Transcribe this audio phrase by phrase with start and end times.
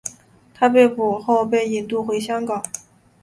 [0.55, 2.63] 他被捕后被引渡回香港。